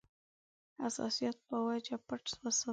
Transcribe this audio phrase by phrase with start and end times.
[0.81, 2.69] حساسیت په وجه پټ وساتي.